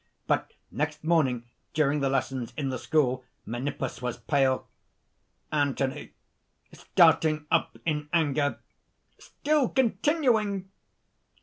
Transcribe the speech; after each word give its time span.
"But 0.25 0.55
next 0.71 1.03
morning, 1.03 1.45
during 1.75 1.99
the 1.99 2.09
lessons 2.09 2.55
in 2.57 2.69
the 2.69 2.79
school, 2.79 3.23
Menippus 3.45 4.01
was 4.01 4.17
pale." 4.17 4.67
ANTHONY 5.51 6.13
(starting 6.73 7.45
up 7.51 7.77
in 7.85 8.09
anger). 8.11 8.57
"Still 9.19 9.69
continuing! 9.69 10.71